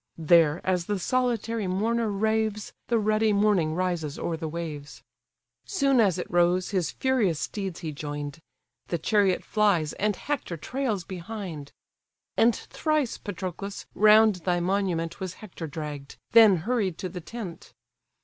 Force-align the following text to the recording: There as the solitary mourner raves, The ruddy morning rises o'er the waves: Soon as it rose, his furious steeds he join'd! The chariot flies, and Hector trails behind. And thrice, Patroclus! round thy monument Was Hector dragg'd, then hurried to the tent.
There 0.17 0.61
as 0.63 0.87
the 0.87 0.97
solitary 0.97 1.67
mourner 1.67 2.09
raves, 2.09 2.73
The 2.87 2.97
ruddy 2.97 3.31
morning 3.33 3.75
rises 3.75 4.17
o'er 4.17 4.35
the 4.35 4.47
waves: 4.47 5.03
Soon 5.63 5.99
as 5.99 6.17
it 6.17 6.25
rose, 6.27 6.71
his 6.71 6.89
furious 6.89 7.39
steeds 7.39 7.81
he 7.81 7.91
join'd! 7.91 8.39
The 8.87 8.97
chariot 8.97 9.43
flies, 9.45 9.93
and 9.93 10.15
Hector 10.15 10.57
trails 10.57 11.03
behind. 11.03 11.71
And 12.35 12.55
thrice, 12.55 13.19
Patroclus! 13.19 13.85
round 13.93 14.37
thy 14.37 14.59
monument 14.59 15.19
Was 15.19 15.35
Hector 15.35 15.67
dragg'd, 15.67 16.15
then 16.31 16.55
hurried 16.65 16.97
to 16.97 17.07
the 17.07 17.21
tent. 17.21 17.71